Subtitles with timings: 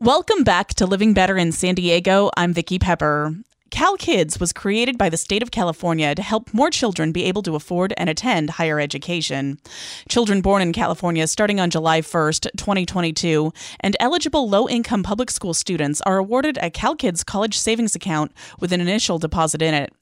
[0.00, 2.30] Welcome back to Living Better in San Diego.
[2.36, 3.34] I'm Vicki Pepper.
[3.72, 7.42] Cal Kids was created by the state of California to help more children be able
[7.42, 9.58] to afford and attend higher education.
[10.08, 15.52] Children born in California starting on July 1st, 2022, and eligible low income public school
[15.52, 18.30] students are awarded a Cal Kids college savings account
[18.60, 19.92] with an initial deposit in it.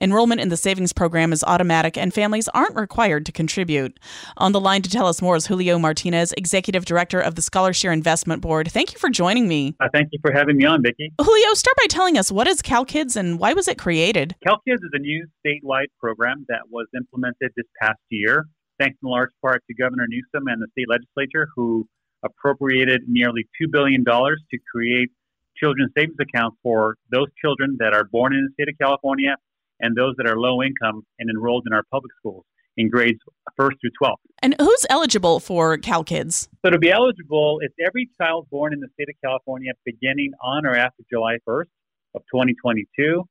[0.00, 3.98] Enrollment in the savings program is automatic and families aren't required to contribute.
[4.36, 7.92] On the line to tell us more is Julio Martinez, Executive Director of the ScholarShare
[7.92, 8.70] Investment Board.
[8.70, 9.74] Thank you for joining me.
[9.80, 11.12] Uh, thank you for having me on, Vicki.
[11.20, 14.34] Julio, start by telling us what is CalKids and why was it created?
[14.46, 18.46] CalKids is a new statewide program that was implemented this past year,
[18.78, 21.86] thanks in large part to Governor Newsom and the state legislature, who
[22.24, 25.10] appropriated nearly $2 billion to create
[25.56, 29.36] children's savings accounts for those children that are born in the state of California
[29.84, 32.44] and those that are low income and enrolled in our public schools
[32.76, 33.20] in grades
[33.54, 34.16] first through 12th.
[34.42, 36.48] And who's eligible for Cal Kids?
[36.64, 40.64] So to be eligible, it's every child born in the state of California beginning on
[40.64, 41.66] or after July 1st
[42.14, 43.22] of 2022.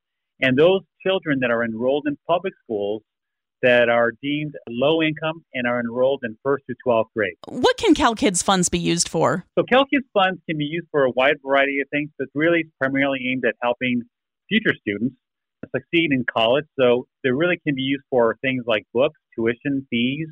[0.41, 3.01] And those children that are enrolled in public schools
[3.63, 7.35] that are deemed low income and are enrolled in first to 12th grade.
[7.47, 9.45] What can Cal Kids funds be used for?
[9.57, 12.65] So Cal Kids funds can be used for a wide variety of things, but really
[12.79, 14.03] primarily aimed at helping
[14.49, 15.15] future students
[15.75, 16.65] succeed in college.
[16.79, 20.27] So they really can be used for things like books, tuition, fees,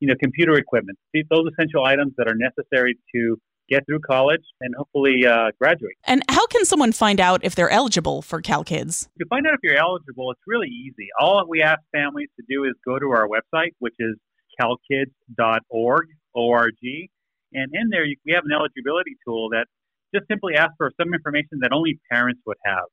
[0.00, 0.98] you know, computer equipment,
[1.30, 3.36] those essential items that are necessary to
[3.68, 5.94] get through college and hopefully uh, graduate.
[6.04, 9.08] And how can someone find out if they're eligible for Cal Kids?
[9.20, 11.08] To find out if you're eligible, it's really easy.
[11.20, 14.16] All we ask families to do is go to our website, which is
[14.60, 17.10] calkids.org, O-R-G,
[17.54, 19.66] and in there you, we have an eligibility tool that
[20.14, 22.84] just simply asks for some information that only parents would have.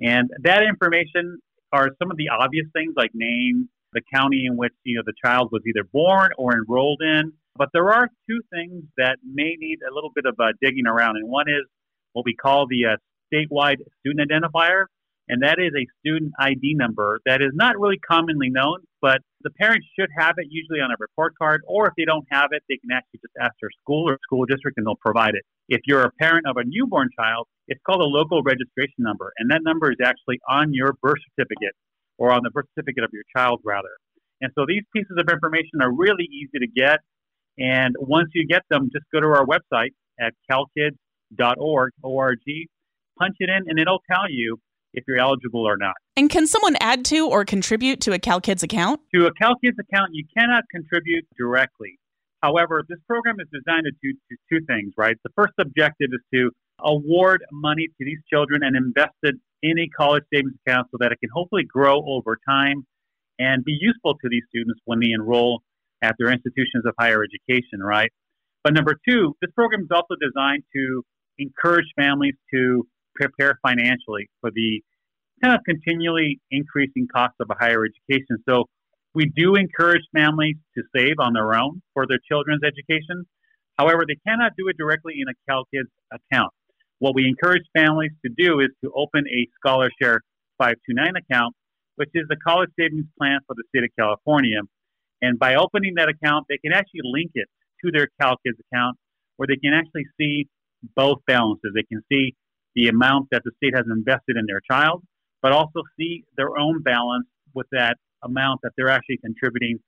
[0.00, 1.38] And that information
[1.72, 5.14] are some of the obvious things like name, the county in which you know the
[5.24, 9.78] child was either born or enrolled in, but there are two things that may need
[9.82, 11.64] a little bit of uh, digging around, and one is
[12.12, 12.96] what we call the uh,
[13.32, 14.84] statewide student identifier,
[15.28, 19.50] and that is a student ID number that is not really commonly known, but the
[19.50, 22.62] parents should have it usually on a report card, or if they don't have it,
[22.68, 25.44] they can actually just ask their school or school district and they'll provide it.
[25.68, 29.50] If you're a parent of a newborn child, it's called a local registration number, and
[29.50, 31.76] that number is actually on your birth certificate
[32.16, 33.94] or on the birth certificate of your child, rather.
[34.40, 37.00] And so these pieces of information are really easy to get.
[37.58, 39.90] And once you get them, just go to our website
[40.20, 42.68] at calkids.org, O-R-G,
[43.18, 44.58] punch it in, and it'll tell you
[44.94, 45.94] if you're eligible or not.
[46.16, 49.00] And can someone add to or contribute to a CalKids account?
[49.14, 51.98] To a CalKids account, you cannot contribute directly.
[52.42, 54.16] However, this program is designed to do
[54.50, 55.16] two things, right?
[55.24, 56.50] The first objective is to
[56.80, 61.10] award money to these children and invest it in a college savings account so that
[61.10, 62.86] it can hopefully grow over time
[63.40, 65.62] and be useful to these students when they enroll
[66.02, 68.10] at their institutions of higher education, right?
[68.62, 71.02] But number two, this program is also designed to
[71.38, 72.86] encourage families to
[73.18, 74.82] prepare financially for the
[75.42, 78.42] kind of continually increasing cost of a higher education.
[78.48, 78.64] So
[79.14, 83.26] we do encourage families to save on their own for their children's education.
[83.78, 86.52] However, they cannot do it directly in a CalKids account.
[86.98, 90.18] What we encourage families to do is to open a ScholarShare
[90.58, 91.54] 529 account,
[91.96, 94.60] which is the college savings plan for the state of California.
[95.22, 97.48] And by opening that account, they can actually link it
[97.84, 98.98] to their CalKids account
[99.36, 100.48] where they can actually see
[100.96, 101.70] both balances.
[101.74, 102.34] They can see
[102.78, 105.02] the amount that the state has invested in their child,
[105.42, 109.78] but also see their own balance with that amount that they're actually contributing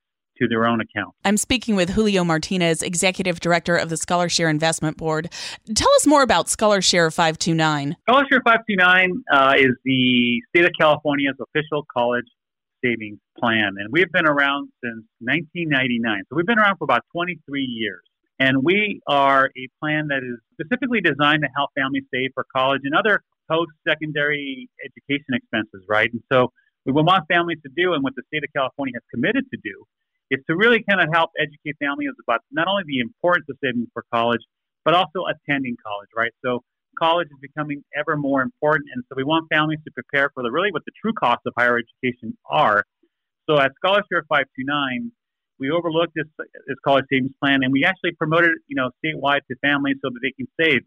[0.41, 1.15] to their own account.
[1.25, 5.31] I'm speaking with Julio Martinez, Executive Director of the ScholarShare Investment Board.
[5.75, 7.97] Tell us more about ScholarShare 529.
[8.09, 12.27] ScholarShare 529 uh, is the state of California's official college
[12.85, 16.23] savings plan, and we've been around since 1999.
[16.29, 18.01] So we've been around for about 23 years.
[18.41, 22.81] And we are a plan that is specifically designed to help families save for college
[22.85, 26.11] and other post secondary education expenses, right?
[26.11, 26.51] And so
[26.85, 29.59] what we want families to do, and what the state of California has committed to
[29.63, 29.85] do,
[30.31, 33.87] is to really kind of help educate families about not only the importance of saving
[33.93, 34.41] for college,
[34.85, 36.33] but also attending college, right?
[36.43, 36.63] So
[36.99, 40.51] college is becoming ever more important, and so we want families to prepare for the
[40.51, 42.85] really what the true costs of higher education are.
[43.49, 45.13] So at ScholarShare 529,
[45.61, 46.27] we overlooked this,
[46.67, 50.21] this college savings plan, and we actually promoted, you know, statewide to families so that
[50.23, 50.81] they can save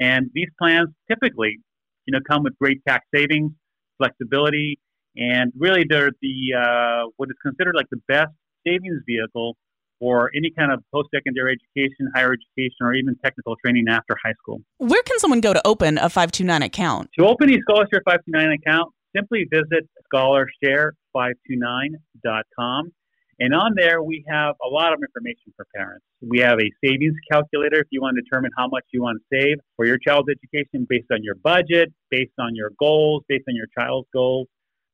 [0.00, 1.60] And these plans typically,
[2.06, 3.52] you know, come with great tax savings,
[3.98, 4.80] flexibility,
[5.16, 8.32] and really they're the uh, what is considered like the best
[8.66, 9.56] savings vehicle
[10.00, 14.60] for any kind of post-secondary education, higher education, or even technical training after high school.
[14.78, 17.10] Where can someone go to open a 529 account?
[17.18, 22.92] To open a Scholarshare 529 account, simply visit scholarshare529.com.
[23.40, 26.04] And on there, we have a lot of information for parents.
[26.20, 29.24] We have a savings calculator if you want to determine how much you want to
[29.36, 33.54] save for your child's education based on your budget, based on your goals, based on
[33.56, 34.46] your child's goals.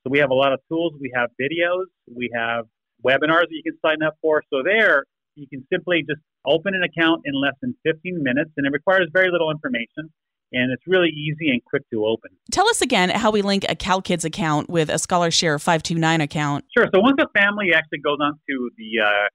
[0.04, 0.94] So we have a lot of tools.
[1.00, 1.84] We have videos.
[2.08, 2.64] We have
[3.04, 4.42] webinars that you can sign up for.
[4.52, 5.04] So there,
[5.34, 9.08] you can simply just open an account in less than 15 minutes, and it requires
[9.12, 10.10] very little information.
[10.52, 12.30] And it's really easy and quick to open.
[12.50, 16.64] Tell us again how we link a CalKids account with a ScholarShare 529 account.
[16.76, 16.88] Sure.
[16.92, 19.28] So once a family actually goes onto the uh,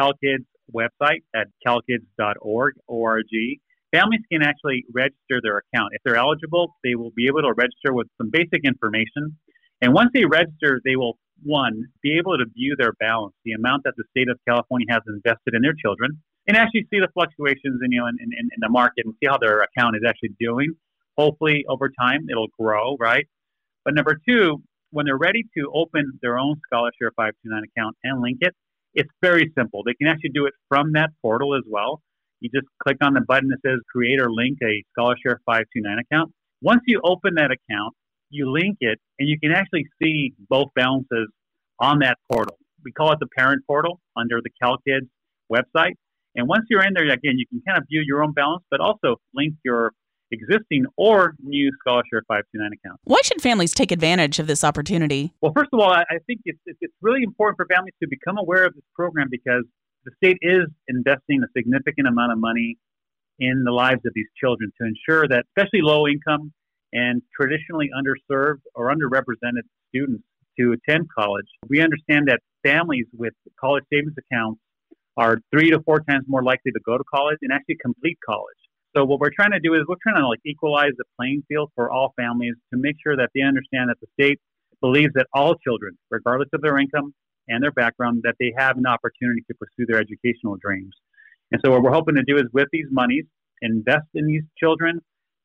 [0.00, 3.60] CalKids website at calkids.org, O-R-G,
[3.92, 5.90] families can actually register their account.
[5.92, 9.36] If they're eligible, they will be able to register with some basic information.
[9.80, 13.82] And once they register, they will one, be able to view their balance, the amount
[13.84, 17.80] that the state of California has invested in their children, and actually see the fluctuations
[17.84, 20.34] in, you know, in, in, in the market and see how their account is actually
[20.40, 20.74] doing.
[21.16, 23.26] Hopefully, over time, it'll grow, right?
[23.84, 28.38] But number two, when they're ready to open their own Scholarshare 529 account and link
[28.40, 28.54] it,
[28.94, 29.82] it's very simple.
[29.84, 32.02] They can actually do it from that portal as well.
[32.40, 36.32] You just click on the button that says create or link a Scholarshare 529 account.
[36.60, 37.94] Once you open that account,
[38.30, 41.28] you link it, and you can actually see both balances
[41.78, 42.56] on that portal.
[42.84, 45.08] We call it the parent portal under the CalKids
[45.52, 45.94] website.
[46.34, 48.80] And once you're in there, again, you can kind of view your own balance, but
[48.80, 49.92] also link your
[50.30, 53.00] existing or new Scholarshare 529 account.
[53.04, 55.34] Why should families take advantage of this opportunity?
[55.42, 58.64] Well, first of all, I think it's, it's really important for families to become aware
[58.64, 59.64] of this program because
[60.04, 62.78] the state is investing a significant amount of money
[63.38, 66.52] in the lives of these children to ensure that, especially low income
[66.92, 70.24] and traditionally underserved or underrepresented students
[70.58, 71.46] to attend college.
[71.68, 74.60] We understand that families with college savings accounts
[75.16, 78.56] are three to four times more likely to go to college and actually complete college.
[78.96, 81.70] So what we're trying to do is we're trying to like equalize the playing field
[81.74, 84.38] for all families to make sure that they understand that the state
[84.80, 87.14] believes that all children, regardless of their income
[87.48, 90.92] and their background, that they have an opportunity to pursue their educational dreams.
[91.52, 93.24] And so what we're hoping to do is with these monies,
[93.62, 95.00] invest in these children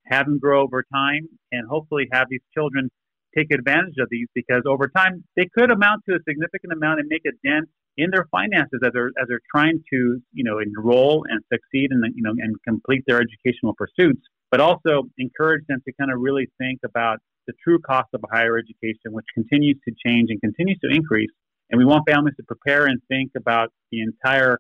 [0.10, 2.90] have them grow over time, and hopefully have these children
[3.38, 7.07] take advantage of these because over time they could amount to a significant amount and
[7.10, 11.25] make a dent in their finances as they're as they're trying to you know enroll
[11.30, 15.94] and succeed and you know and complete their educational pursuits, but also encourage them to
[16.00, 20.30] kind of really think about the true cost of higher education, which continues to change
[20.30, 21.31] and continues to increase.
[21.69, 24.60] And we want families to prepare and think about the entire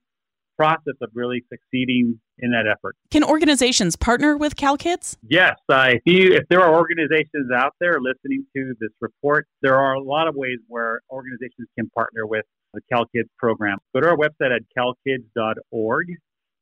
[0.57, 2.95] process of really succeeding in that effort.
[3.11, 5.17] Can organizations partner with CalKids?
[5.29, 5.55] Yes.
[5.69, 9.93] Uh, if, you, if there are organizations out there listening to this report, there are
[9.93, 13.77] a lot of ways where organizations can partner with the CalKids program.
[13.93, 16.07] Go to our website at calkids.org.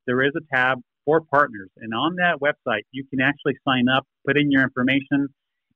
[0.05, 1.69] There is a tab for partners.
[1.77, 5.27] And on that website, you can actually sign up, put in your information,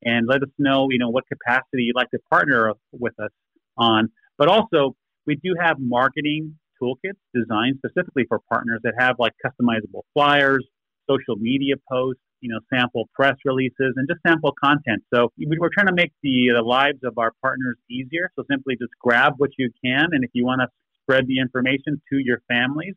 [0.04, 3.32] and let us know, you know, what capacity you'd like to partner with us
[3.78, 4.10] on.
[4.38, 4.96] But also,
[5.26, 10.66] we do have marketing toolkits designed specifically for partners that have like customizable flyers,
[11.10, 15.04] social media posts, you know, sample press releases, and just sample content.
[15.14, 18.32] So we're trying to make the, the lives of our partners easier.
[18.36, 20.68] So simply just grab what you can, and if you want to
[21.04, 22.96] spread the information to your families,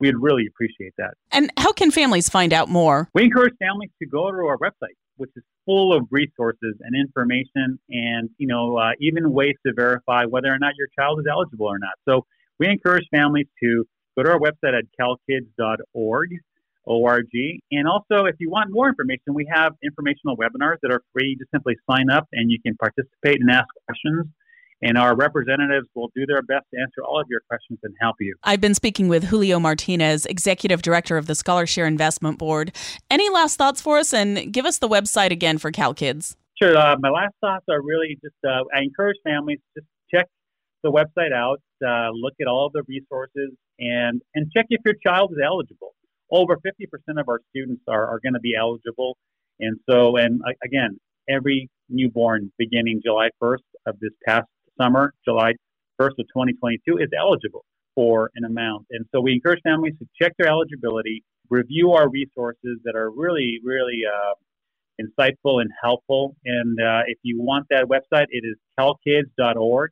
[0.00, 1.14] we'd really appreciate that.
[1.30, 3.08] And how can families find out more?
[3.14, 7.78] We encourage families to go to our website, which is full of resources and information,
[7.90, 11.66] and you know, uh, even ways to verify whether or not your child is eligible
[11.66, 11.92] or not.
[12.08, 12.26] So
[12.60, 13.84] we encourage families to
[14.16, 16.28] go to our website at calkids.org,
[16.86, 17.62] O-R-G.
[17.72, 21.30] And also, if you want more information, we have informational webinars that are free.
[21.30, 24.26] You just simply sign up and you can participate and ask questions.
[24.82, 28.16] And our representatives will do their best to answer all of your questions and help
[28.18, 28.34] you.
[28.44, 32.74] I've been speaking with Julio Martinez, Executive Director of the ScholarShare Investment Board.
[33.10, 34.14] Any last thoughts for us?
[34.14, 36.34] And give us the website again for CalKids.
[36.60, 36.76] Sure.
[36.76, 40.28] Uh, my last thoughts are really just uh, I encourage families just check
[40.82, 45.32] the website out, uh, look at all the resources, and, and check if your child
[45.32, 45.94] is eligible.
[46.30, 49.16] Over 50% of our students are, are going to be eligible.
[49.58, 54.46] And so, and again, every newborn beginning July 1st of this past
[54.80, 55.52] summer, July
[56.00, 58.86] 1st of 2022, is eligible for an amount.
[58.90, 63.58] And so we encourage families to check their eligibility, review our resources that are really,
[63.64, 64.34] really uh,
[65.00, 66.36] insightful and helpful.
[66.44, 69.90] And uh, if you want that website, it is calkids.org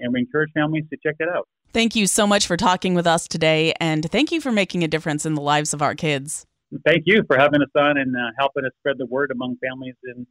[0.00, 1.48] and we encourage families to check that out.
[1.72, 4.88] Thank you so much for talking with us today, and thank you for making a
[4.88, 6.46] difference in the lives of our kids.
[6.84, 9.94] Thank you for having us on and uh, helping us spread the word among families
[10.04, 10.26] in,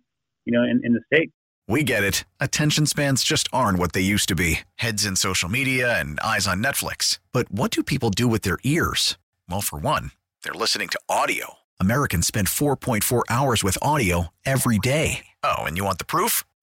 [0.46, 1.32] you know, in, in the state.
[1.68, 2.26] We get it.
[2.40, 4.62] Attention spans just aren't what they used to be.
[4.76, 7.20] Heads in social media and eyes on Netflix.
[7.32, 9.18] But what do people do with their ears?
[9.50, 10.12] Well, for one,
[10.44, 11.60] they're listening to audio.
[11.80, 15.26] Americans spend 4.4 hours with audio every day.
[15.42, 16.44] Oh, and you want the proof?